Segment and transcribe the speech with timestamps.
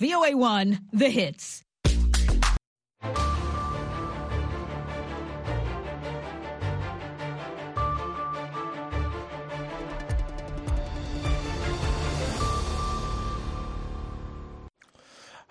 [0.00, 1.64] VOA1 The Hits.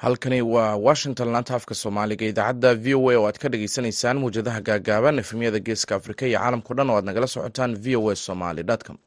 [0.04, 4.62] halkani waa washington laanta afka soomaaliga idaacadda v o a oo aad ka dhageysaneysaan muwjadaha
[4.70, 8.64] gaagaaban efemyada geeska afrika iyo caalamkao dhan oo aad nagala socotaan v o a somaly
[8.88, 8.98] com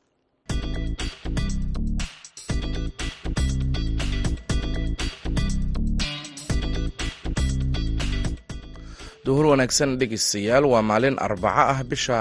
[9.31, 12.19] duhur wanaagsan dhegeystayaal waa maalin arbaco ah bisha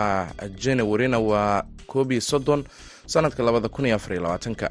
[0.64, 2.62] januarina waa koob iyo soddon
[3.14, 4.68] sanadka labada kun iyo afar iyo labaatanka.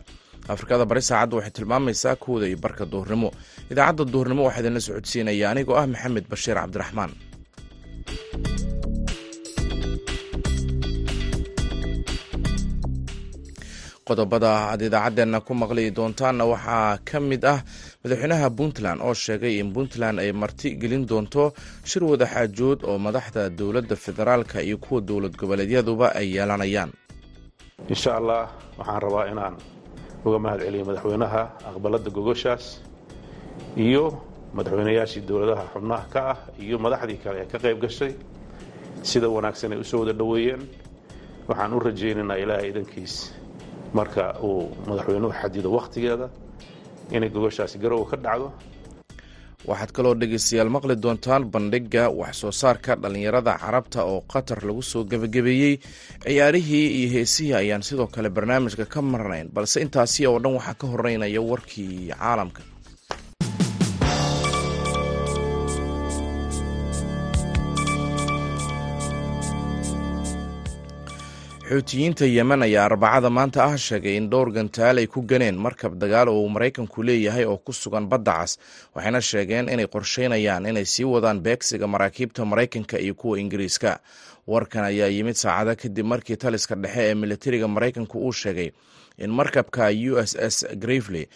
[0.54, 3.28] Afrikada bari saacadda waxay tilmaamaysaa kooda iyo barka duhurnimo.
[3.72, 7.10] Idaacadda duhurnimo waxaa idinla socodsiinaya anigoo ah maxamed bashiir cabdiraxmaan
[14.08, 17.58] qodobada aad idaacaddeenna ku maqli doontaanna waxaa ka mid ah
[18.02, 21.44] madaxweynaha puntland oo sheegay in puntland ay marti gelin doonto
[21.90, 26.90] shir wadaxaajood oo madaxda dowladda federaalka iyo kuwa dowlad goboleedyaduba ay yeelanayaan.
[27.92, 28.42] Insha allah
[28.78, 29.54] waxaan rabaa inaan
[30.26, 32.64] uga mahad celiyo madaxweynaha aqbalada gogoshaas
[33.86, 34.04] iyo
[34.56, 38.12] madaxweynayaashii dowladaha xubnaha ka ah iyo madaxdii kale ee ka qayb gashay
[39.10, 40.62] sida wanaagsan ay u soo wada dhoweeyeen.
[41.48, 43.14] Waxaan u rajaynaynaa ilaahay idankiis
[43.94, 46.26] marka uu madaxweynuhu xadido wakhtigeeda
[47.14, 48.48] inay gogoshaasi garowa ka dhacdo.
[49.68, 55.04] Waxaad kaloo dhegeystayaal maqli doontaan bandhigga wax soo saarka dhallinyarada carabta oo qatar lagu soo
[55.10, 55.74] gebagabeeyey
[56.24, 60.86] ciyaarihii iyo heesihii ayaan sidoo kale barnaamijka ka marnayn balse intaasi oo dhan waxaa ka
[60.92, 62.62] horeynaya warkii caalamka
[71.68, 76.28] xuutiyiinta yemen ayaa arbacada maanta ah sheegay in dhowr gantaal ay ku ganeen markab dagaal
[76.32, 78.52] oo uu maraykanku leeyahay oo ku sugan badda cas
[78.94, 84.00] waxayna sheegeen inay qorsheynayaan inay sii wadaan beegsiga maraakiibta maraykanka iyo kuwa ingiriiska.
[84.48, 88.70] Warkan ayaa yimid saacada kadib markii taliska dhexe ee militariga maraykanku uu sheegay
[89.18, 91.28] in markabka u s s grevely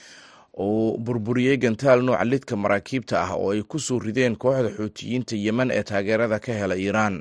[0.59, 5.69] uu burburiyey gantaal nooca lidka maraakiibta ah oo ay ku soo rideen kooxda xuutiyiinta yemen
[5.77, 7.21] ee taageerada ka hela iiraan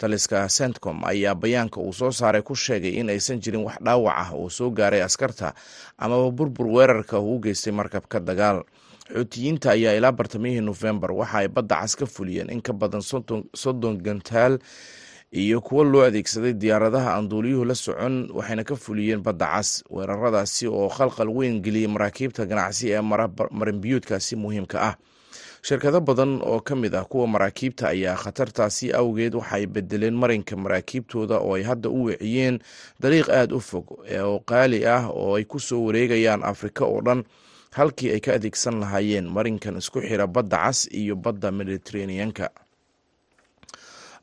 [0.00, 4.30] taliska centcom ayaa bayaanka uu soo saaray ku sheegay in aysan jirin wax dhaawac ah
[4.38, 5.48] oo soo gaaray askarta
[6.04, 8.58] amaba burbur weerarka uu u geystay markabka dagaal.
[9.14, 13.02] Xuutiyiinta ayaa ilaa bartamihii nofembar waxa ay badda cas ka fuliyeen in ka badan
[13.62, 14.54] soddon gantaal
[15.42, 19.82] iyo kuwo loo adeegsaday diyaaradaha aan duuliyuhu la socon waxayna ka fuliyeen badda cas.
[19.90, 23.02] Weeraradaasi oo khalqal weyn geliyey maraakiibta ganacsi ee
[23.58, 24.94] marinbiyuudkaasi muhiimka ah
[25.62, 31.36] shirkado badan oo ka mid ah kuwa maraakiibta ayaa khatartaasi awgeed waxaay bedeleen marinka maraakiibtooda
[31.38, 32.58] oo ay hadda u weeciyeen
[33.00, 33.86] dariiq aada u fog
[34.24, 37.24] oo qaali ah oo ay ku soo wareegayaan afrika oo dhan
[37.76, 42.50] halkii ay ka adeegsan lahaayeen marinkan isku xira badda cas iyo badda mediteraneanka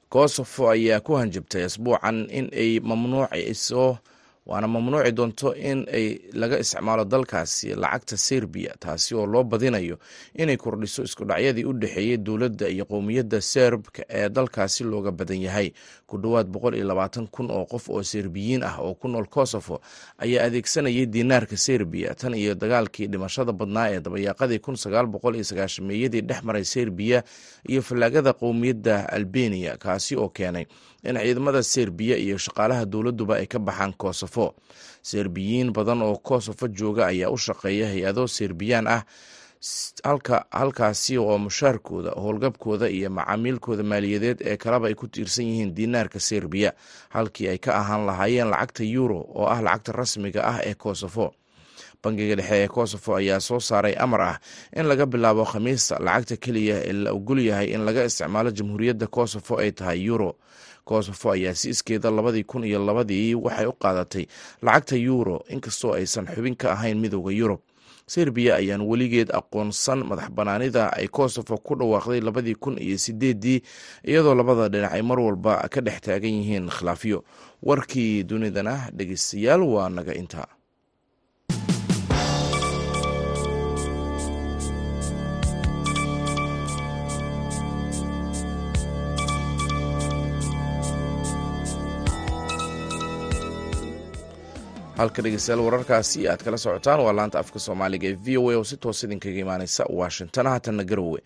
[0.09, 3.97] kosofo ayaa ku hanjabtay asbuucan in ay mamnuuciso
[4.49, 6.07] waana mamnuuci doonto in ay
[6.41, 9.95] laga isticmaalo dalkaasi lacagta serbiya taasi oo loo badinayo
[10.41, 15.69] inay kordhiso iskudhacyadii u dhexeeyey dowladda iyo qowmiyadda serbka ee dalkaasi looga badan yahay.
[16.07, 19.81] Ku dhowaad boqol iyo labaatan kun oo qof oo serbiyiin ah oo ku nool kosofo
[20.17, 25.43] ayaa adeegsanayay diinaarka serbiya tan iyo dagaalkii dhimashada badnaa ee dabayaaqadii kun sagaal boqol iyo
[25.43, 27.23] sagaashameeyadii dhex maray serbiya
[27.67, 30.65] iyo fallaagada qowmiyadda albeniya kaasi oo keenay
[31.03, 34.55] in ciidamada serbiya iyo shaqaalaha dowladduba ay ka baxaan kosofo
[35.01, 39.01] serbiyiin badan oo kosofo jooga ayaa u shaqeeya hay'ado serbiyaan ah
[40.51, 46.73] halkaasi oo mushaarkooda howlgabkooda iyo macaamiilkooda maaliyadeed ee kaleba ay ku tiirsan yihiin diinaarka serbiya
[47.09, 51.33] halkii ay ka ahaan lahaayeen lacagta euro oo ah lacagta rasmiga ah ee kosofo
[52.03, 54.35] bangiga dhexe ee kosofo ayaa soo saaray amar ah
[54.77, 59.53] in laga bilaabo khamiista lacagta keliya ee la ogol yahay in laga isticmaalo jamhuuriyadda kosofo
[59.63, 60.31] ay tahay euro
[60.89, 64.25] kosofo ayaa si iskeeda labadii kun iyo labadii waxay u qaadatay
[64.65, 67.59] lacagta euro inkastoo aysan xubin ka ahayn midooda yurub.
[68.07, 73.59] Serbiya ayaan weligeed aqoonsan madax banaanida ay kosofo ku dhawaaqday labadii kun iyo sideedii
[74.07, 77.19] iyadoo labada dhinac ay mar walba ka dhex taagan yihiin khilaafyo.
[77.63, 80.47] Warkii dunidana dhegeystayaal waa naga intaa
[94.97, 98.63] halka dhegeystayaal wararkaasi aad kala socotaan waa laanta afka soomaaliga ee v o a oo
[98.69, 100.45] si toos idinkaga imaaneysa washington.
[100.51, 101.19] Haatanna garowe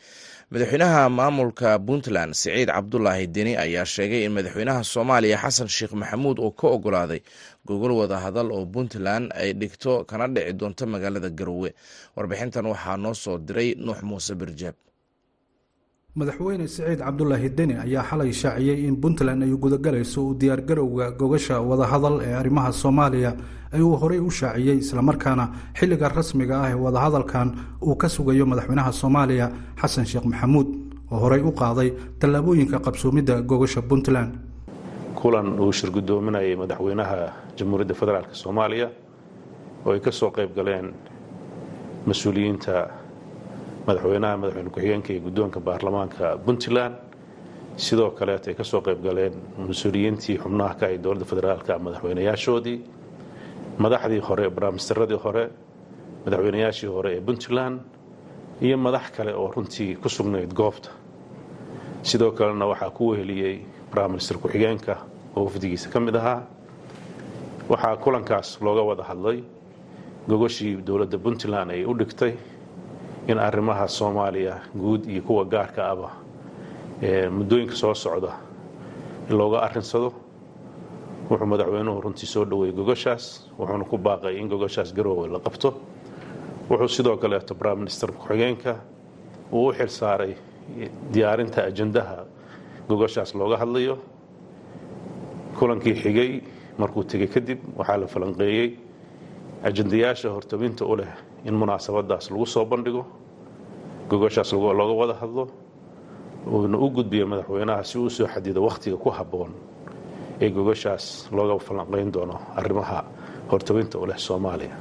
[0.52, 6.52] madaxweynaha maamulka puntland siciid cabdulaahi deni ayaa sheegay in madaxweynaha soomaaliya xasan sheekh maxamuud oo
[6.60, 7.22] ka ogolaaday
[7.68, 11.70] gogol wada hadal oo puntland ay dhigto kana dhici doonto magaalada garowe.
[12.16, 14.76] Warbixintan waxaa noo soo diray nuux muuse birjeeb
[16.16, 22.20] madaxweyne siciid cabdulaahi deni ayaa xalay shaaciyey in puntland ay gudogalayso u diyaargarowga gogasha wadahadal
[22.22, 23.32] ee arrimaha soomaaliya.
[23.74, 25.46] Ee uu horey u shaaciyey islamarkaana
[25.80, 27.48] xilliga rasmiga ah ee wadahadalkan
[27.82, 29.48] uu ka sugayo madaxweynaha soomaaliya
[29.82, 30.68] xasan sheekh maxamuud
[31.12, 34.32] oo horey u qaaday tallaabooyinka qabsoomidda gogasha puntland.
[35.16, 37.18] Kulan uu shirgudoominayay madaxweynaha
[37.58, 38.88] jamhuuriyadda federaalk soomaaliya
[39.86, 40.92] oo ay ka soo qayb galeen
[42.08, 42.76] mas'uuliyiinta
[43.88, 46.96] madaxweynaha madaxweyne ku-xigeenka iyo guddoonka baarlamaanka puntland.
[47.78, 52.78] Sidoo kaleet ay ka soo qayb galeen mas'uuliyiintii xubnaha ka ay dowladda federaalka madaxweynayaashoodii.
[53.80, 55.50] Madaxdii hore baraamistaradii hore
[56.26, 57.80] madaxweynayaashii hore ee puntland
[58.62, 60.90] iyo madax kale oo runtii ku sugnayd goobta.
[62.04, 64.98] Sidoo kalena waxaa ku weheliyey baraminister ku-xigeenka
[65.36, 66.44] oo wafdigiisa ka mid ahaa.
[67.70, 69.44] Waxaa kulankaas looga wada hadlay
[70.28, 72.34] gogoshii dowladda puntland ay u dhigtay
[73.28, 76.10] in arrimaha soomaaliya guud iyo kuwa gaarka aba
[77.32, 78.32] muddooyinka soo socda
[79.30, 80.14] looga arrinsado
[81.30, 85.74] wuxuu madaxweynuhu runtii soo dhoweeyey gogoshaas wuxuuna ku baaqay in gogoshaas garoowe la qabto.
[86.70, 88.76] Wuxuu sidoo kaleeto briminister ku-xigeenka
[89.52, 90.36] uu u xil saaray
[91.14, 92.26] diyaarinta ajandaha
[92.90, 93.98] gogoshaas looga hadlayo.
[95.60, 96.42] Kulankii xigay
[96.78, 98.70] markuu tegey kadib waxaa la falanqeeyey.
[99.64, 101.12] Ajandayaasha hortabinta u leh
[101.46, 103.04] in munaasabadaas lagu soo bandhigo
[104.10, 105.44] gogoshaas looga wada hadlo
[106.48, 109.52] uuna u gudbiyo madaxweynaha si uu soo xadido wakhtiga ku habboon
[110.42, 113.04] ee gogoshaas looga falanqayn doono arrimaha
[113.52, 114.76] hortabinta u leh soomaaliya.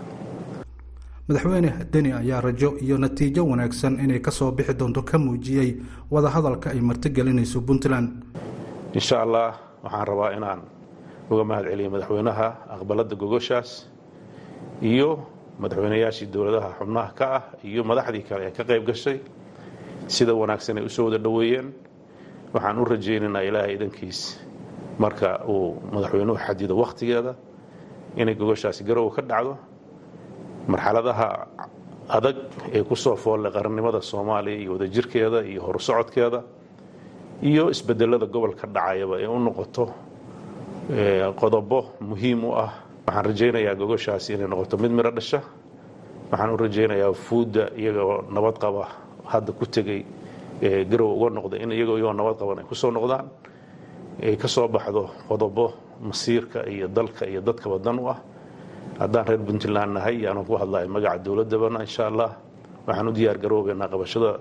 [1.28, 5.76] Madaxweyne deni ayaa rajo iyo natiijo wanaagsan inay ka soo bixi doonto ka muujiyey
[6.10, 8.08] wadahadalka ay martigelinayso puntland.
[8.94, 9.54] Insha allah
[9.84, 10.60] waxaan rabaa inaan
[11.30, 13.86] uga mahad celiyo madaxweynaha aqbalada gogoshaas
[14.82, 15.22] iyo
[15.58, 19.18] madaxweynayaashii dowladaha xubnaha ka ah iyo madaxdii kale ee ka qayb gashay
[20.06, 21.72] sida wanaagsan ay u soo wada dhoweeyeen.
[22.54, 24.20] Waxaan u rajaynaynaa ilaahay idankiis
[24.98, 27.34] marka uu madaxweynuhu xadido wakhtigeeda
[28.16, 29.56] inay gogoshaasi garowe ka dhacdo.
[30.68, 31.46] Marxaladaha
[32.08, 32.36] adag
[32.72, 36.42] ee ku soo foolle qarannimada soomaaliya iyo wadajirkeeda iyo horusocodkeeda
[37.42, 39.84] iyo isbedelada gobolka dhacayaba ee u noqoto
[41.40, 42.72] qodobo muhiim u ah
[43.06, 45.40] waxaan rajaynayaa gogoshaasi inay noqoto mid miro dhasha.
[46.30, 48.84] Waxaan u rajaynayaa fuudda iyagoo nabad qaba
[49.24, 50.04] hadda ku tegey
[50.90, 53.26] garow uga noqda in iyagoo iyagoo nabad qaban ay ku soo noqdaan.
[54.22, 58.18] Ay ka baxdo qodobo masiirka iyo dalka iyo dadkaba dan u ah.
[59.00, 62.36] Haddaan reer puntland nahay yaanu ku hadlahay magaca dowladabana insha allah.
[62.86, 64.40] Waxaan u diyaar garoobeynaa qabashada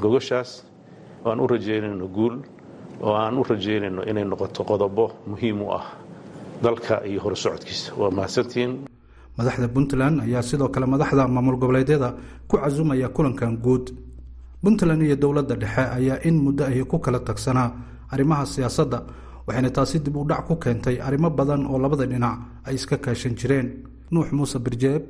[0.00, 0.64] gogoshaas.
[1.24, 2.42] Oo aan u rajaynayno guul
[3.02, 5.86] oo aan u rajaynayno inay noqoto qodobo muhiim u ah
[6.64, 8.72] dalka iyo horusocodkiisa waa mahadsantihiin
[9.38, 12.08] madaxda puntland ayaa sidoo kale madaxda maamul goboleedyada
[12.48, 13.86] ku casumaya kulankan guud.
[14.62, 17.68] Puntland iyo dowladda dhexe ayaa in muddo ahi ku kala tagsanaa
[18.12, 18.98] arrimaha siyaasadda
[19.46, 22.36] waxayna taasi dib u dhac ku keentay arrimo badan oo labada dhinac
[22.66, 23.68] ay iska kaashan jireen.
[24.12, 25.02] Nuux muuse birjeeb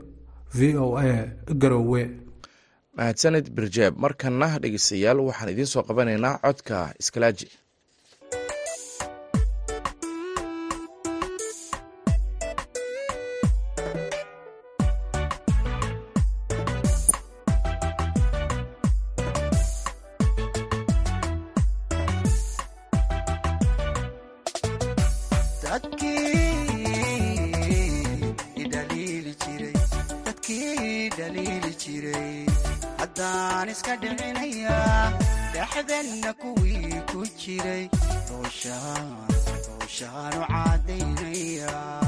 [0.58, 1.06] v o a
[1.62, 2.02] garowe.
[2.96, 7.46] Mahadsanid birjeeb markana dhegeystayaal waxaan idiin soo qabanaynaa codka iskalaaji
[33.60, 35.12] waan iska dhicinayaa
[35.54, 37.84] dhexdeenna kuwii ku jiray
[38.28, 39.08] dooshaan
[39.66, 41.99] dooshaanu caadaynaya.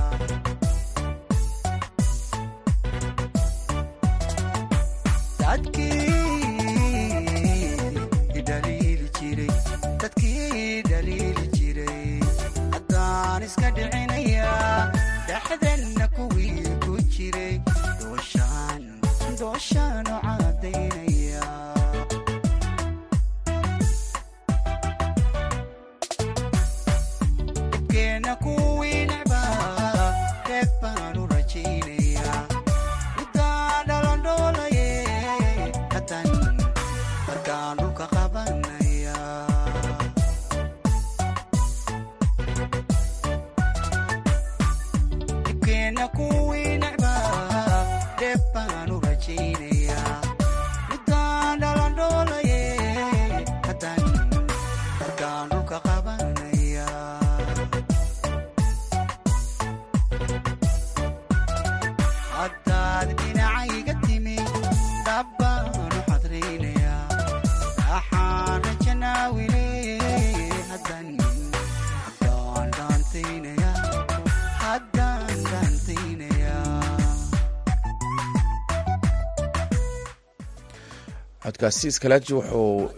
[81.63, 82.91] Codkaasi iskalaaji wuxuu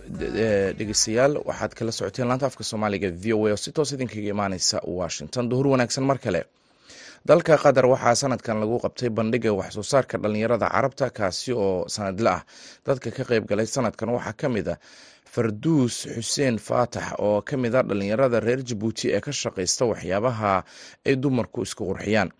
[0.78, 4.80] dhegeystayaal waxaad kala socoteen laanta afka soomaaliga v o a oo si toos idinkaga imaaneysa
[4.86, 5.48] washington.
[5.50, 6.44] Duhur wanaagsan mar kale.
[7.28, 12.42] Dalka qatar waxaa sanadkan lagu qabtay bandhiga waxsoo saarka dhalinyarada carabta kaasi oo sanadle ah.
[12.86, 14.76] Dadka ka qeyb galay sanadkan waxaa ka mid a
[15.34, 20.64] farduus xuseen faatax oo ka mid a dhalinyarada reer jabuuti ee ka shaqaysta waxyaabaha
[21.06, 22.30] ay dumarku isku qurxiyaan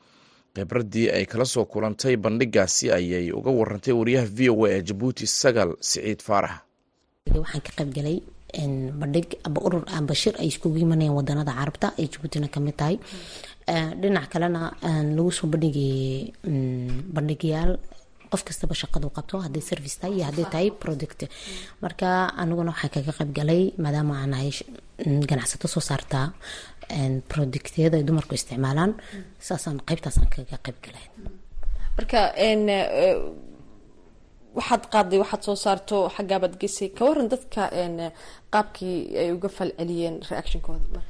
[0.57, 5.27] khibradii ay kala soo kulantay bandhigaasi ayay uga warantay wariyaha v o a ee jabuuti
[5.41, 6.55] sagal siciid faarax
[7.43, 8.17] waxaan ka qaybgalay
[9.03, 9.83] bandhig aba urur
[10.23, 12.97] shir ay iskugu imanayaan wadanada carabta ay jabuutina ka mid tahay.
[14.01, 14.63] Dhinac kalena
[15.17, 16.31] lagu soo bandhigayay
[17.17, 17.73] bandhigyaal
[18.33, 21.21] qof kastaba shaqadu qabto hadday service tahay iyo hadday tahay product.
[21.83, 22.09] Marka
[22.43, 24.51] aniguna waxaan kaga qaybgalay maadaama aan ahay
[25.31, 26.27] ganacsato soo saartaa
[27.33, 28.93] productyada ay dumarku isticmaalaan
[29.49, 31.07] saasaan qaybtaasaan kaga qaybgalay
[31.97, 32.19] marka
[34.59, 37.63] waxaad qaaday waxaad soo saarto xaggaabaad gesay ka waran dadka
[38.55, 41.01] qaabkii ay uga falceliyeen reactionkooda.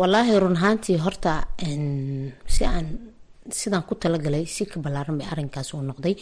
[0.00, 1.32] Wallaahi run ahaantii horta
[2.54, 2.86] si aan
[3.52, 6.14] sidaan ku talagalay si ka ballaaran bay arrinkaas uu noqday.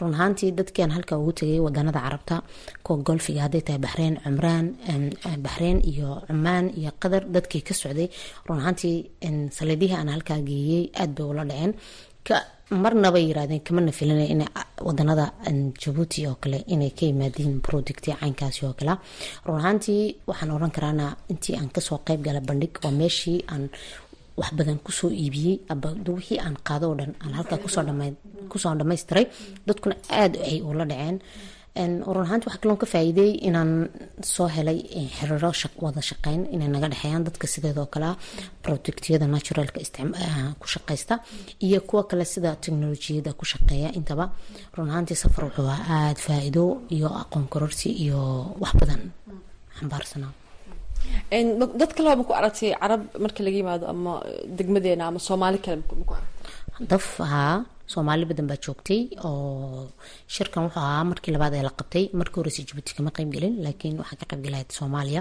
[0.00, 2.36] Run ahaantii dadkian halka ugu tegay wadanada carabta
[2.84, 4.66] kuwa golfiga hadday tahay baxreyn cumraan
[5.44, 8.08] baxreyn iyo cumaan iyo qatar dadkii ka socday.
[8.48, 8.96] Run ahaantii
[9.58, 11.72] saliidihii aan halkaa geeyey aada bay ula dhaceen.
[12.72, 14.42] Marnaba yirahdeen kamana filina in
[14.80, 15.32] wadanada
[15.82, 18.94] jabuuti oo kale inay ka yimaadiin producti caynkaasi oo kale.
[19.44, 23.68] Run ahaantii waxaan oran karaana intii aan ka soo qeyb gala bandhig waa meeshii aan
[24.40, 25.56] wax badan ku soo iibiyey
[26.18, 27.58] wixii aan qaado oo dhan aan halkaa
[28.52, 29.24] ku soo dhamaystiray
[29.68, 31.18] dadkuna aada ay ula dhaceen.
[32.14, 33.70] Run ahaanti waxaa kaloon ka faa'iiday inaan
[34.34, 34.78] soo helay
[35.16, 35.50] xiriiro
[35.84, 38.10] wada shaqeyn inay naga dhexeeyaan dadka sideedoo kale
[38.64, 39.78] productyada naturalka
[40.60, 41.14] ku shaqeysta
[41.66, 44.24] iyo kuwa kale sida technolojiyada ku shaqeeya intaba.
[44.76, 46.64] Run ahaantii safar wuxuu aada faa'iido
[46.96, 48.20] iyo aqoon kororsi iyo
[48.62, 49.00] wax badan.
[49.78, 50.32] Xambaarsanaa
[51.80, 54.12] dad ma ku aragtay carab marka laga yimaado ama
[54.58, 56.86] degmadeena ama soomaali kale maku aragtay?
[56.90, 57.54] Daf haa
[57.92, 59.88] soomaali badan baa joogtay oo
[60.34, 62.04] shirkan wuxuu ahaa markii labaad ee la qabtay.
[62.20, 65.20] Markii horeysa jabuuti kama qaybgelin laakiin waxaa ka qaybgalayd soomaaliya.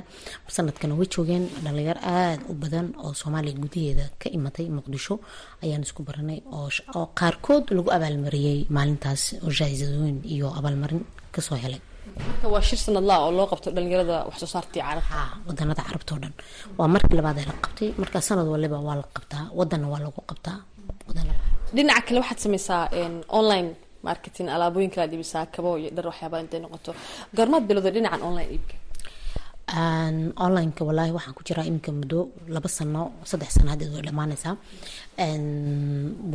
[0.55, 5.15] Sanadkana way joogeen dhalinyar aada u badan oo soomaaliya gudaheeda ka imatay muqdisho
[5.63, 6.39] ayaan isku baranay
[6.95, 11.01] oo qaarkood lagu abaalmariyey maalintaas oo jaahisadooyin iyo abaalmarin
[11.35, 11.81] ka soo helay
[12.19, 16.33] marka waa shir sanadlaa oo loo qabto dhalinyarada waxsoo saartii carabta wadanada carabta oo dhan.
[16.77, 20.21] Waa markii labaad ee la qabtay markaa sanad waliba waa la qabtaa wadanna waa lagu
[20.31, 20.57] qabtaa.
[21.75, 22.81] Dhinaca kale waxaad sameysaa
[23.39, 23.69] online
[24.07, 26.91] marketing alaabooyin kala dhibisaa kabo iyo dhar waxyaaba intay noqoto.
[27.35, 28.75] Goormaad bilowday dhinacan online iibka
[29.75, 34.55] onlineka walaahi waxaan ku jiraa iminka muddo laba sano saddex sano hadeed way dhammaanaysaa.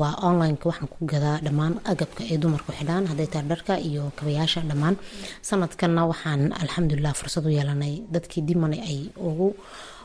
[0.01, 4.61] Waa onlineka waxaan ku gadaa dhammaan agabka ay dumarku xidhaan hadday tahay dharka iyo kabayaasha
[4.71, 4.97] dhammaan.
[5.49, 9.49] Sanadkanna waxaan alxamdulilah fursad u yeelanay dadkii dimane ay ugu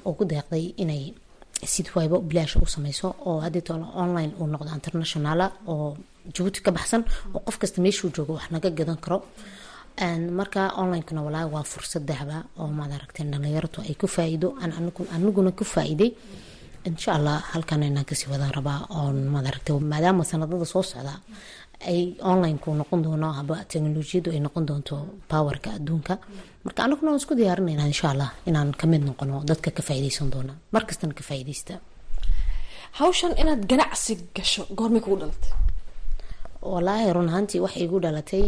[0.09, 1.13] ugu deeqday inay
[1.73, 5.95] sid wayba bilaash u sameyso oo haddii toole online uu noqdo internationala oo
[6.35, 7.01] jabuuti ka baxsan
[7.35, 9.17] oo qof kasta meeshuu joogo wax naga gadan karo
[10.39, 14.57] marka onlinekana walaahi waa fursad dahba oo maad aragteen dhalinyartu ay ku faa'iido.
[15.15, 16.11] Aniguna ku faa'iiday.
[16.85, 21.13] Insha allah halkan inaan ka sii wadaan rabaa oon maad aragtay maadaama sanadada soo socda
[21.91, 24.95] ay onlineku noqon doono haba teknolojiyadu ay noqon doonto
[25.29, 26.13] powerka adduunka.
[26.65, 30.53] Marka anaguna waan isku diyaarinayna insha allah inaan ka mid noqono dadka ka faa'iideysan doona.
[30.75, 31.73] Markastana ka faa'iideysta
[32.99, 35.51] hawshan inaad ganacsi gasho goormay kugu dhalatay
[36.61, 38.45] walaahi run ahaantii waxay igu dhalatay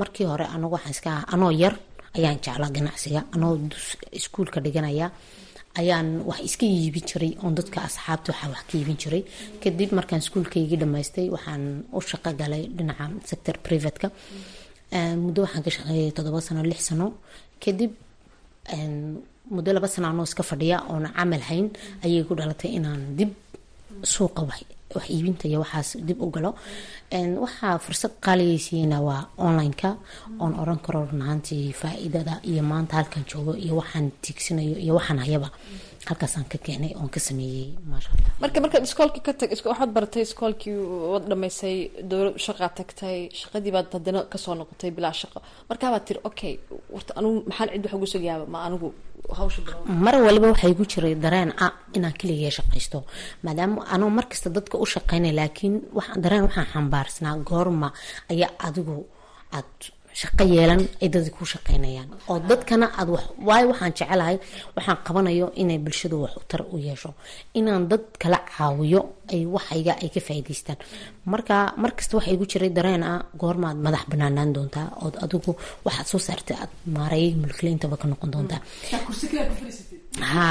[0.00, 1.74] markii hore anagu waxaan iska anoo yar
[2.16, 3.52] ayaan jeclaa ganacsiga anoo
[4.18, 5.06] iskuulka dhiganaya
[5.80, 9.22] ayaan wax iska iibin jiray oon dadka asxaabta waxaa wax ka iibin jiray.
[9.62, 14.08] Kadib markaan iskuulkaygii dhamaystay waxaan u shaqo galay dhinaca sector privateka.
[15.24, 17.06] Muddo waxaan ka shaqeeyay toddoba sano lix sano.
[17.62, 17.92] Kadib
[19.54, 21.66] muddo laba sano anoo iska fadhiya oona camal hayn
[22.04, 23.30] ayay igu dhalatay inaan dib
[24.02, 24.60] suuqa wax
[25.10, 26.50] iibinta iyo waxaas dib u galo.
[27.44, 29.90] Waxaa fursad qaaligaysiina waa online-ka
[30.42, 35.48] oon oran karo runahaantii faa-iidada iyo maanta halkan joogo iyo waxaan tiigsanayo iyo waxaan hayaba
[36.10, 38.30] halkaasaan ka keenay oon ka sameeyey maasha allah.
[38.42, 40.76] Marka markaad iskoolkii ka tag waxaad baratay iskoolkii
[41.12, 41.76] waad dhamaysay
[42.10, 45.38] dowlad shaqaa tagtay shaqadii baad haddana ka soo noqotay bilaa shaqo.
[45.70, 46.52] Markaabaad tiri okay
[46.94, 48.88] warta anugu maxaan cid wax ugu sugayaaba ma anigu
[49.38, 49.60] hawsha
[50.06, 52.98] mar waliba waxaa igu jiray dareen ah inaan keligay shaqaysto
[53.44, 55.74] maadaama anoo markasta dadka u shaqeynay laakiin
[56.24, 57.88] dareen waxaan xambaarsanaa goorma
[58.32, 58.96] ayaa adigu
[59.58, 59.72] aad
[60.20, 63.08] shaqo yeelan ay dadka ku shaqeynayaan oo dadkana aad
[63.48, 64.36] waayo waxaan jecelahay
[64.76, 67.10] waxaan qabanayo inay bulshadu wax tar u yeesho.
[67.58, 69.00] Inaan dad kala caawiyo
[69.34, 70.78] ay waxayga ay ka faa'iidaystaan.
[71.32, 75.52] Marka markasta waxa igu jiray dareen ah goormaad madax banaanaan doontaa ood adigu
[75.86, 78.60] waxaad soo saartay aad maareeyay mulkile intaba ka noqon doontaa
[80.30, 80.46] ha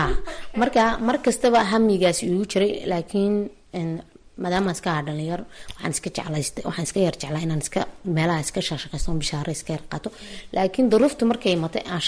[0.61, 3.35] marka mar kastaba hamigaasi igu jiray laakiin
[4.41, 5.41] maadaama iska aha dhalinyar
[5.75, 7.81] waxaan iska jeclaysta waxaan iska yar jeclaa inaan iska
[8.15, 10.09] meelaha iska shaqshaqaysto bishaare iska yar qaato.
[10.55, 12.01] Laakiin daruufta markay imatay aan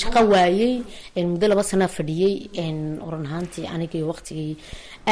[0.00, 0.72] shaqo waayey
[1.30, 2.34] muddo laba sana fadhiyey
[3.06, 4.52] oran ahaantii anigii waqtigii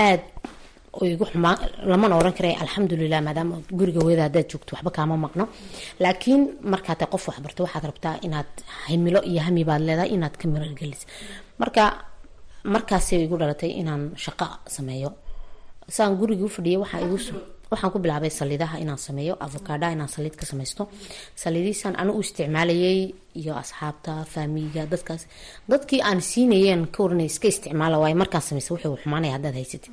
[0.06, 0.22] aad
[1.12, 1.56] igu xumaa
[1.90, 5.44] lamana oran karay alxamdulilah maadaama guriga weeda hadaad joogto waxba kaama maqno.
[6.04, 8.50] Laakiin markaad tahay qof waxbarto waxaad rabtaa inaad
[8.90, 11.02] himilo iyo hami baad leedahay inaad ka miralgelis
[11.62, 11.82] marka
[12.74, 15.10] markaasay igu dhalatay inaan shaqo sameeyo
[15.88, 16.44] saan gurigii
[17.06, 17.18] igu
[17.72, 20.88] waxaan ku bilaabay saliidaha inaan sameeyo avocadaha inaan saliid ka samaysto.
[21.42, 23.00] Saliidiisaan anu u isticmaalayay
[23.40, 25.22] iyo asxaabta faamiga dadkaas.
[25.70, 29.92] Dadkii aan siinayeen ka waranay iska isticmaala waayo markaan samaysa wuxuu xumaanaya haddaad haysatid.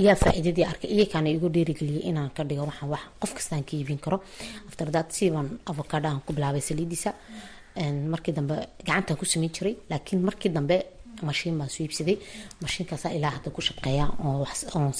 [0.00, 3.98] Iyaa faa-iidadii arkay iyakaana igu dhiirigeliyay inaan ka dhigo waxaan wax qof kastaan ka iibin
[4.04, 4.16] karo.
[4.68, 7.12] After that siibaan avocadahan ku bilaabay saliidiisa.
[8.12, 8.54] Markii dambe
[8.86, 10.76] gacantaan ku sameyn jiray laakiin markii dambe
[11.30, 12.16] mashiin baan soo iibsaday.
[12.64, 14.46] Mashiinkaasa ilaa hadda ku shaqeeya oo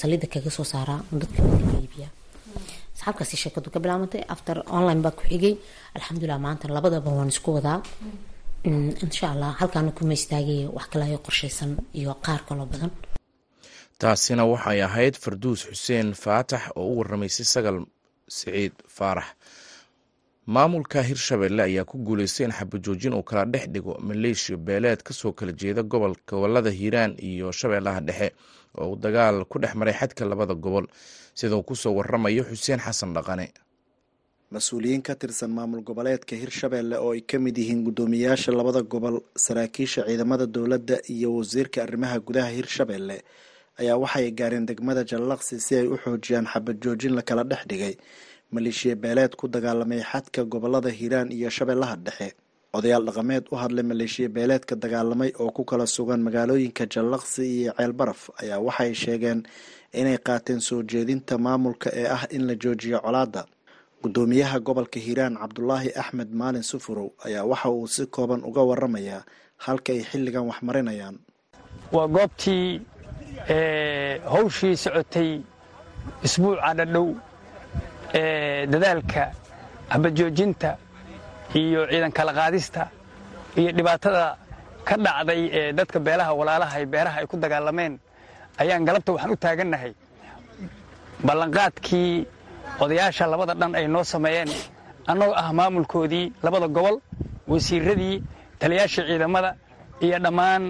[0.01, 2.07] saliida kaga soo saaraa dadka ka iibiya.
[2.95, 5.53] Asxaabkaasi sheekadu ka bilaabantay after online baa ku xigay.
[5.97, 7.79] Alxamdulilah maanta labadaba waan isku wadaa.
[9.05, 12.91] Insha allah halkaana kuma istaagay wax kale ayo qorshaysan iyo qaar kaloo badan.
[14.01, 17.77] Taasina waxay ahayd farduus xuseen faatax oo u waramaysay sagal
[18.37, 19.27] siciid faarax
[20.47, 25.33] maamulka hirshabelle ayaa ku guuleystay in xabajoojin uu kala dhex dhigo maleeshiya beeleed ka soo
[25.33, 28.31] kala jeeda gobollada hiiraan iyo shabeellaha dhexe
[28.77, 30.85] oo uu dagaal ku dhex maray xadka labada gobol
[31.33, 33.49] sida uu ku soo waramayo xuseen xasan dhaqane.
[34.51, 40.05] Mas'uuliyiin ka tirsan maamul goboleedka hirshabelle oo ay ka mid yihiin guddoomiyayaasha labada gobol saraakiisha
[40.05, 43.17] ciidamada dowladda iyo wasiirka arrimaha gudaha hirshabelle
[43.81, 47.97] ayaa waxay gaareen degmada jallaqsi si ay u xoojiyaan xabajoojin la kala dhex dhigay
[48.53, 52.33] maleeshiya beeleed ku dagaalamay xadka gobollada hiiraan iyo shabeellaha dhexe.
[52.75, 58.21] Odayaal dhaqameed u hadlay maleeshiya beeleedka dagaalamay oo ku kala sugan magaalooyinka jallaqsi iyo ceelbaraf
[58.41, 59.39] ayaa waxay sheegeen
[59.93, 63.45] inay qaateen soo jeedinta maamulka ee ah in la joojiyo colaadda.
[64.03, 69.21] Guddoomiyaha gobolka hiiraan cabdulaahi axmed maalin sufurow ayaa waxa uu si kooban uga waramayaa
[69.65, 71.15] halka ay xilligan wax marinayaan
[71.95, 72.81] waa goobtii
[74.33, 75.29] hawshii socotay
[76.27, 77.19] isbuuca dhadhow ee
[78.73, 79.23] dadaalka
[79.93, 80.77] habajoojinta
[81.61, 82.87] iyo ciidan qaadista
[83.59, 84.37] iyo dhibaatada
[84.87, 87.93] ka dhacday ee dadka beelaha walaalaha ee beeraha ay ku dagaalameen
[88.61, 89.93] ayaan galabta waxaan u taagannahay
[91.27, 92.25] ballanqaadkii
[92.83, 94.49] odayaasha labada dhan ay noo sameeyeen.
[95.07, 96.97] Annagoo ah maamulkoodii labada gobol
[97.47, 98.23] wasiiradii
[98.59, 99.55] taliyaashii ciidamada
[100.05, 100.63] iyo dhammaan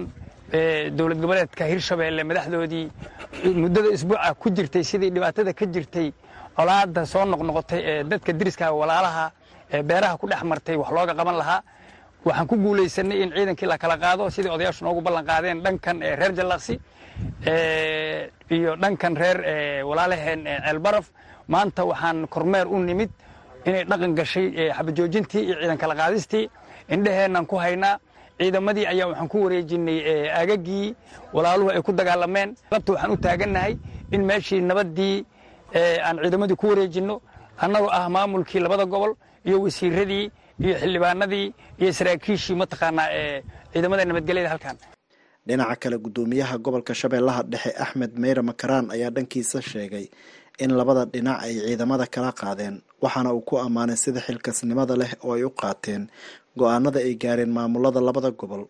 [0.96, 2.86] dowlad goboleedka hirshabeelle madaxdoodii.
[3.62, 6.08] Muddada isbuuca ku jirtay sidii dhibaatada ka jirtay
[6.56, 9.30] colaadda soo noqnoqotay ee dadka deriska walaalaha
[9.72, 11.62] ee beeraha ku dhex martay wax looga qaban lahaa.
[12.26, 16.16] Waxaan ku guulaysanay in ciidankii la kala qaado sidii odayaashu noogu ballan qaadeen dhankan ee
[16.16, 16.74] reer jallaqsi
[18.50, 19.38] iyo dhankan reer
[19.88, 21.06] walaalaheen ceelbaraf
[21.48, 23.10] maanta waxaan kormeer u nimid
[23.66, 26.50] inay dhaqan gashay xabajoojintii iyo ciidan kala qaadistii.
[26.88, 27.98] Indheheennan ku haynaa.
[28.38, 29.98] Ciidamadii ayaa waxaan ku wareejinay
[30.38, 30.94] aagagii
[31.32, 32.54] walaaluhu ay ku dagaalameen.
[32.70, 33.76] Labta waxaan u taagannahay
[34.14, 35.24] in meeshii nabaddii
[35.74, 37.16] aan ciidamadii ku wareejinno
[37.64, 39.12] annagoo ah maamulkii labada gobol
[39.48, 40.24] iyo wasiiradii
[40.64, 41.46] iyo xildhibaanadii
[41.80, 44.76] iyo saraakiishii mataqaanaa ee ciidamada nabadgelyada halkan
[45.48, 50.06] dhinaca kale guddoomiyaha gobolka shabeellaha dhexe axmed meyre makaraan ayaa dhankiisa sheegay
[50.64, 52.74] in labada dhinac ay ciidamada kala qaadeen
[53.04, 56.02] waxaana uu ku ammaanay sida xilkasnimada leh oo ay u qaateen
[56.58, 58.62] go'aanada ay gaareen maamulada labada gobol.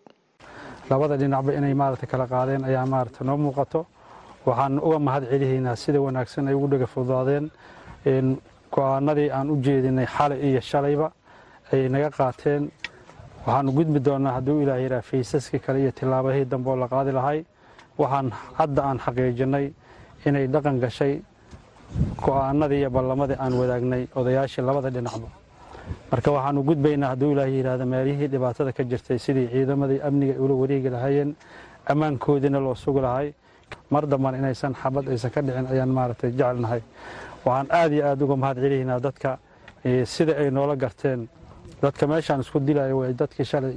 [0.89, 3.79] Labada dhinacba inay maarata kala qaadeen ayaa maarata noo muuqato
[4.47, 7.45] waxaan uga mahad celihaynaa sida wanaagsan ay ugu dhega fududaadeen
[8.73, 11.07] go'aanadii aan u jeedinay xalay iyo shalayba
[11.73, 12.63] ay naga qaateen.
[13.45, 17.39] Waxaanu gudbi doonaa hadduu ilaah yidhaha faysaskii kale iyo tillaabahii dambe oo la qaadi lahay
[18.01, 18.27] waxaan
[18.59, 19.65] hadda aan xaqiijinay
[20.27, 21.13] inay dhaqan gashay
[22.25, 25.27] go'aanadii iyo ballamadii aan wadaagnay odayaashii labada dhinacba.
[26.11, 30.89] Marka waxaanu gudbaynaa hadduu ilaah yidhaahda meelihii dhibaatada ka jirtay sidii ciidamadii amniga ula wareegi
[30.95, 31.29] lahaayeen
[31.91, 33.27] ammaankoodiina loo sugi lahay
[33.91, 36.81] mar damban inaysan xabad aysan ka dhicin ayaan maaragtay jecelnahay
[37.45, 39.37] waxaan aad iyo aad uga mahad celihaynaa dadka
[40.05, 41.27] sida ay noola garteen.
[41.81, 43.75] Dadka meeshaan isku dilaya way dadkii shalay.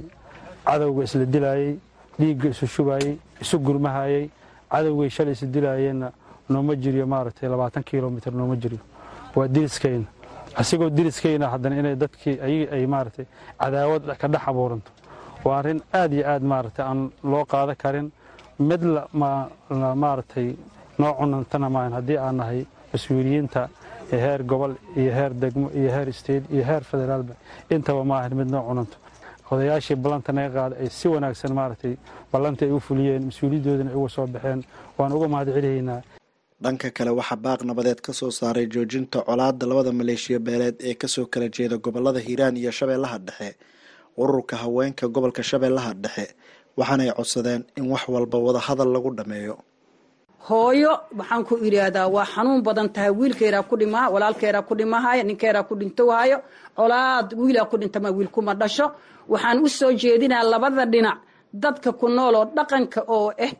[0.65, 1.73] Cadowga isla dilaayey
[2.19, 4.29] dhiigga isu shubaayey isu gurmahayey
[4.71, 6.11] cadowgay shalay isu dilaayeenna
[6.49, 8.81] nooma jiriyo maaragtay labaatan kilomitr nooma jiriyo.
[9.35, 10.05] Waa diliskayna
[10.59, 12.35] asigoo diriskayna haddana inay dadkii
[12.75, 13.25] ay maaragtay
[13.59, 14.91] cadaawad ka dhex abuuranto.
[15.45, 18.11] Waa arrin aad iyo aad maaragtay aan loo qaada karin
[18.69, 18.81] mid
[20.03, 20.47] maaragtay
[20.99, 23.61] noo cunantana maahan haddii aan nahay mas'uuliyiinta
[24.11, 27.33] heer gobol iyo heer degmo iyo heer state iyo heer federaalba
[27.69, 28.97] intaba maahan mid noo cunanto
[29.51, 31.93] odayaashii ballanta naga qaada ay si wanaagsan maaragtay
[32.33, 34.61] ballantii ay u fuliyeen mas'uuliyadoodana ay uga soo baxeen
[34.97, 36.01] waan uga mahad celihaynaa
[36.63, 41.07] dhanka kale waxaa baaq nabadeed ka soo saaray joojinta colaadda labada maleeshiya beeleed ee ka
[41.07, 43.55] soo kala jeeda gobollada hiiraan iyo shabeellaha dhexe.
[44.17, 46.25] Ururka haweenka gobolka shabeellaha dhexe
[46.81, 49.55] waxaanay codsadeen in wax walba wada hadal lagu dhameeyo.
[50.47, 53.11] Hooyo waxaan ku idhaahdaa waa xanuun badan tahay.
[53.19, 56.37] Wiilkeeraa ku dhimaa walaalkeeraa ku dhimahaya ninkeeraa ku dhintowhayo
[56.77, 58.87] colaad wiilaa ku dhintama wiil kuma dhasho.
[59.31, 61.17] Waxaan u soo jeedinaa labada dhinac
[61.53, 63.53] dadka ku nool oo dhaqanka oo ah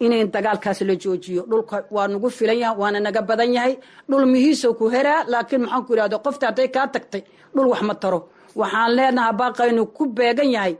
[0.00, 1.42] inay dagaalkaas la joojiyo.
[1.50, 3.74] Dhulka waa nagu filan yahay waana naga badan yahay.
[4.08, 7.22] Dhul mihiisoo ku heraa laakiin maxaan ku idhahda qofta hadday kaa tagtay
[7.54, 8.20] dhul wax ma taro.
[8.56, 10.74] Waxaan leenahay baaqaynu ku beegan yahay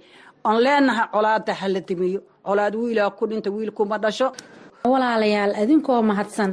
[0.44, 2.20] aan leenahay colaada hala dimiyo.
[2.46, 4.28] Colaad wiilaa ku dhinta wiil kuma dhasho.
[4.92, 6.52] Walaalayaal adinkoo mahadsan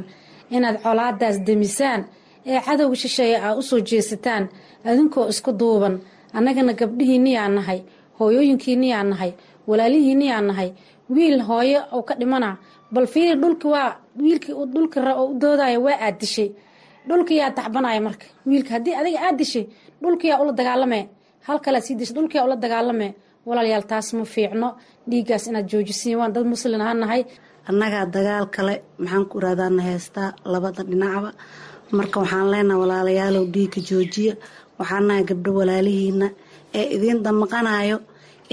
[0.50, 2.00] inaad colaadaas demisaan
[2.46, 4.44] ee cadowga shisheeye aa u soo jeesataan
[4.90, 5.94] adinkoo isku duuban
[6.36, 7.80] annagana gabdhihiinniyaa nahay
[8.18, 9.32] hooyooyinkiinniyaa nahay
[9.68, 10.70] walaalihiinniyaa nahay.
[11.14, 12.56] Wiil hooyo oo ka dhimana
[12.94, 16.48] bal fiiri dhulki waa wiilkii dhulki u doodaya waa aad dishay.
[17.08, 18.26] Dhulkiyaa tacbanaya marka.
[18.46, 19.64] Wiilka haddii adiga aad dishay
[20.02, 21.00] dhulkiyaa ula dagaalame
[21.46, 23.08] hal kale sii dishay dhulkiyaa ula dagaalame
[23.46, 24.68] walaalayaal taas ma fiicno
[25.10, 27.22] dhiiggaas inaad joojisiin waan dad muslin aha nahay.
[27.68, 31.30] Annagaa dagaal kale maxaan ku iraadaana heystaa labada dhinacba.
[31.96, 34.34] Marka waxaan leenaha walaalayaalow dhiigga joojiya.
[34.78, 36.26] Waxaan nahay gabdho walaalihiina
[36.78, 37.96] ee idiin damaqanayo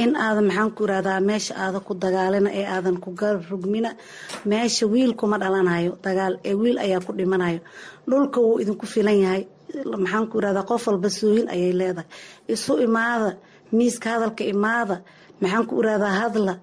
[0.04, 3.90] in aadan maxaan ku irahdaa meesha aadan ku dagaalina ee aadan ku garrugmina
[4.50, 7.60] meesha wiil kuma dhalanayo dagaal ee wiil ayaa ku dhimanayo
[8.10, 9.44] dhulka wuu idinku filan yahay.
[10.04, 12.08] Maxaan ku irahdaa qof walba sooyin ayay leedahay.
[12.54, 13.30] Isu imaada
[13.76, 14.96] miiska hadalka imaada
[15.42, 16.54] maxaan ku irahdaa hadla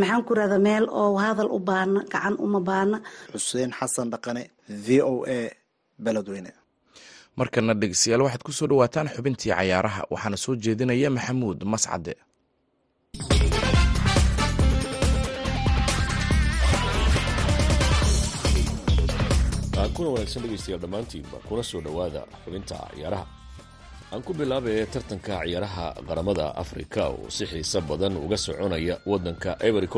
[0.00, 2.96] maxaan ku irahdaa meel oo hadal u baana gacan uma baana.
[3.32, 5.38] Xuseen xasan dhaqane v o a
[6.04, 6.50] beledweyne.
[7.38, 12.14] Markana dhegeystayaal waxaad ku soo dhawaataan xubintii cayaaraha waxaana soo jeedinaya maxamuud mascade.
[19.94, 23.24] Kuna wanaagsan dhegeystayaal dhammaantiinba kuna soo dhowaada xubinta ciyaaraha
[24.12, 29.88] aan ku bilaabaya tartanka ciyaaraha qaramada afrika oo si xiiso badan uga soconaya wadanka ivory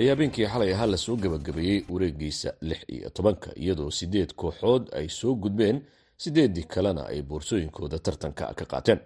[0.00, 5.08] ayaa habeenkii xalay ahaa la soo gabagabeeyey wareegiisa lix iyo tobanka iyadoo sideed kooxood ay
[5.08, 5.76] soo gudbeen
[6.16, 9.00] sideedii kalena ay boorsooyinkooda tartanka ka qaateen.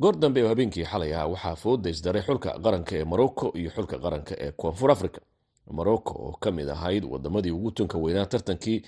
[0.00, 4.34] Goor dambe oo habeenkii xalay ahaa waxaa foodaysdaray xulka qaranka ee morocco iyo xulka qaranka
[4.44, 5.20] ee koonfur africa
[5.78, 8.82] morocco oo ka mid ahayd wadamadii ugu tunka weynaa tartankii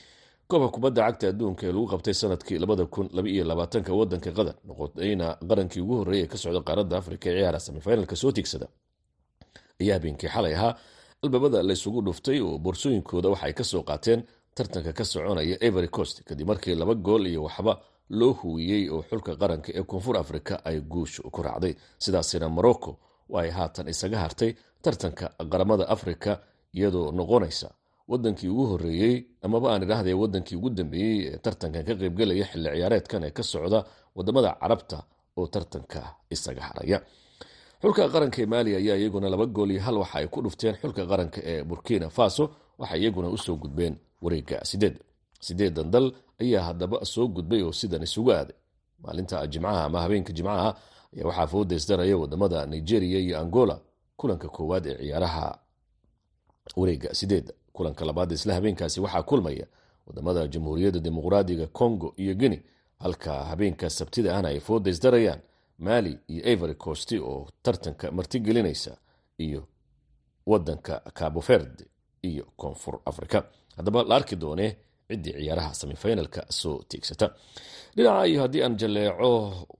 [0.50, 6.24] koobka kubadda cagta adduunka ee lagu qabtay sannadkii labadakunlabaiyolabaatanka wadanka qatar noqotayna qarankii ugu horreeyay
[6.24, 8.66] ee ka socda qaaradda afrika ee ciyaara samifinalka soo tiigsada.
[9.80, 10.72] Ayaa habeenkii xalay ahaa
[11.24, 14.20] albaabada laysugu dhuftay oo boorsooyinkooda waxaay ka soo qaateen
[14.56, 17.72] tartanka ka soconaya every coast kadib markii laba gool iyo waxba
[18.11, 21.74] loo huwiyey oo xulka qaranka ee koonfur afrika ay guusha ku raacday.
[21.98, 22.90] Sidaasina morocco
[23.40, 24.50] ay haatan isaga hartay
[24.82, 26.40] tartanka qaramada afrika
[26.74, 27.68] iyadoo noqonaysa
[28.08, 33.22] wadankii ugu horeeyey amaba aan idhaahde wadankii ugu dambeeyey ee tartankan ka qeybgelaya xilli ciyaareedkan
[33.24, 33.84] ee ka socda
[34.16, 34.98] waddamada carabta
[35.36, 36.98] oo tartanka isaga haraya.
[37.82, 41.02] Xulka qaranka ee maaliya ayaa iyaguna laba gool iyo hal waxa ay ku dhufteen xulka
[41.10, 42.44] qaranka ee burkina faso
[42.78, 44.96] waxay iyaguna u soo gudbeen wareega sideed.
[45.40, 46.06] Sideedan dal
[46.42, 48.56] ayaa haddaba soo gudbay oo sidan isugu aaday
[49.02, 50.70] maalinta jimcaha ama habeenka jimcaha
[51.14, 53.76] ayaa waxaa foodaysdaraya waddamada nigeria iyo angola
[54.16, 55.58] kulanka koowaad ee ciyaaraha
[56.76, 57.46] wareega sideed
[57.78, 59.66] kulanka labaad isla habeenkaasi waxaa kulmaya
[60.06, 62.60] waddamada jamhuuriyadda dimuqraadiga congo iyo guinea
[63.02, 65.40] halka habeenka sabtida ahna ay foodaysdarayaan
[65.86, 68.92] mali iyo ivory coast oo tartanka martigelinaysa
[69.46, 69.60] iyo
[70.46, 71.84] wadanka cabo verde
[72.22, 73.42] iyo koonfur africa
[73.76, 74.70] haddaba la arki doonee
[75.08, 77.26] ciddii ciyaaraha semifinalka soo tiigsata.
[77.96, 79.30] Dhinaca iyo haddii aan jaleeco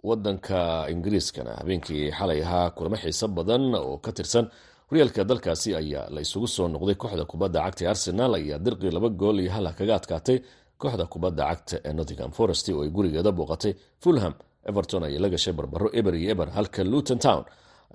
[0.03, 4.47] wadanka ingiriiskana habeenkii xalay ahaa kulamo xiiso badan oo ka tirsan
[4.91, 9.09] horyaalka dalkaasi ayaa la isugu soo noqday kooxda kubadda cagta ee arsenal ayaa dirqii laba
[9.21, 10.39] gool iyo hala kaga adkaatay.
[10.83, 13.73] Kooxda kubadda cagta ee nottingham forest oo ay gurigeeda booqatay
[14.03, 14.35] fulham
[14.71, 17.43] everton ayay la gashay barbaro eber iyo eber halka luton town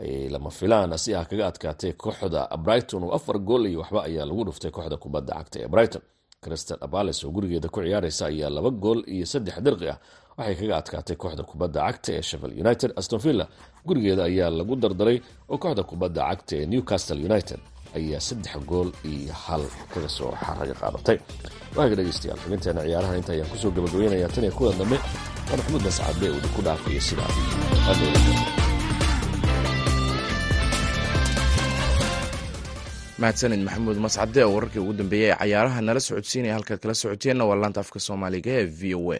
[0.01, 4.25] ayay lama filaan si ah kaga adkaatay kooxda brighton oo afar gool iyo waxba ayaa
[4.29, 6.01] lagu dhuftay kooxda kubadda cagta ee brighton.
[6.43, 9.97] Crystal abales oo gurigeeda ku ciyaaraysa ayaa laba gool iyo saddex dirqi ah
[10.37, 13.45] waxay kaga adkaatay kooxda kubadda cagta ee shevel united astonvilla
[13.87, 15.17] gurigeeda ayaa lagu dardaray
[15.51, 17.59] oo kooxda kubadda cagta ee newcastle united
[17.97, 21.17] ayaa saddex gool iyo hal kaga soo xaraga qaadatay.
[21.77, 24.97] Waaga dhegeystayaal xubinteena ciyaaraha inta ayaan ku soo gabagabaynayaa tan iyo kulan dambe.
[25.49, 27.29] Waa maxamuud mascade uu ku dhaafaya sidaa
[33.21, 37.55] mahadsanid maxamuud mascade oo wararkii ugu dambeeyey ee cayaaraha nala socodsiinaya halkaad kala socoteenna waa
[37.61, 39.17] laanta afka soomaaliga ee v o a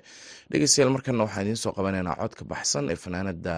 [0.52, 3.56] dhegeystayaal markana waxaan idiin soo qabanaynaa cod ka baxsan ee fanaanada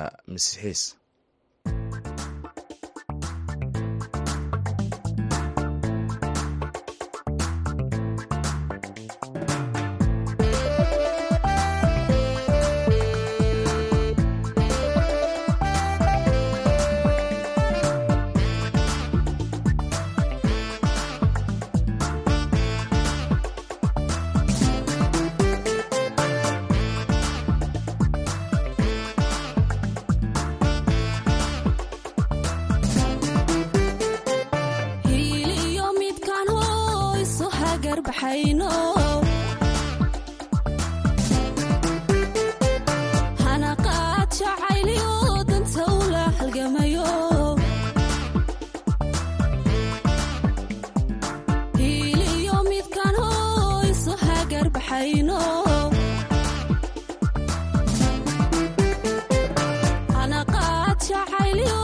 [61.32, 61.75] masixiis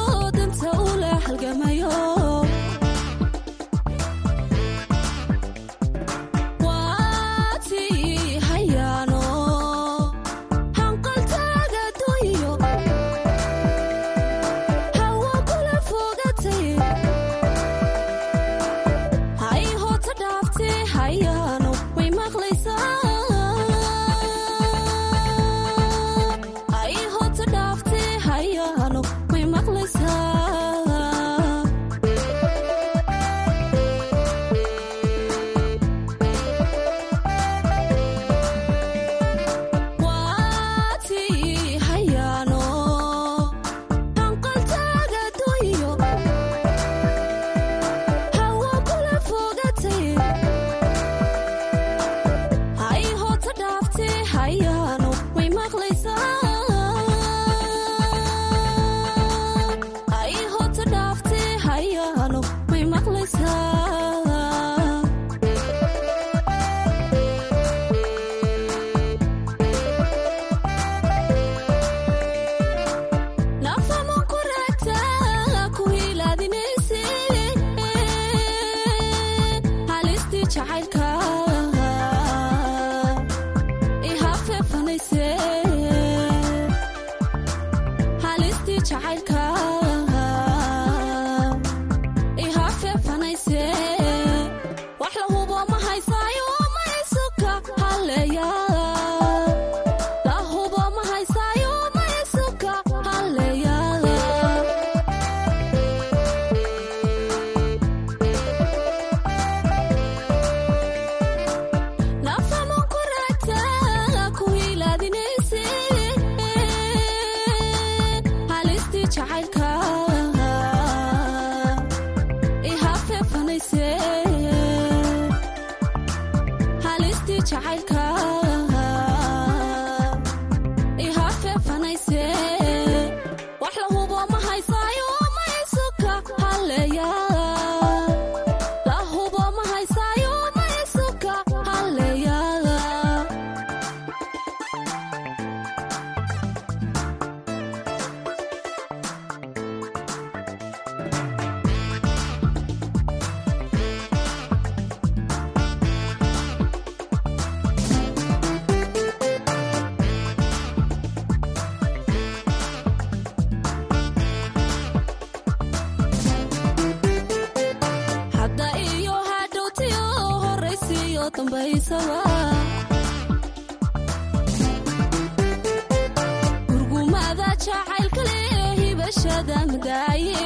[176.68, 180.40] gurgumada jacaylka leh hibashada madaaye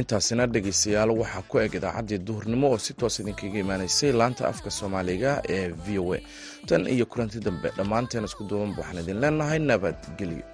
[0.00, 5.30] intaasina dhegaystayaal waxaa ku eg idaacaddii duhurnimo oo si toos idinkaga imaanaysay laanta afka soomaaliga
[5.56, 6.18] ee v o a.
[6.68, 10.44] Tan iyo kulanti dambe dhammaanteen isku duubanba waxaan idin leenahay nabadgelyo